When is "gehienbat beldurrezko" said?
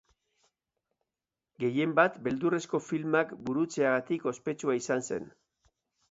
1.63-2.79